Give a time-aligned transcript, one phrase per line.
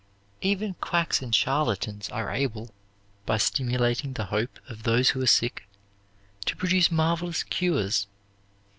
[0.41, 2.71] Even quacks and charlatans are able,
[3.27, 5.67] by stimulating the hope of those who are sick,
[6.45, 8.07] to produce marvelous cures.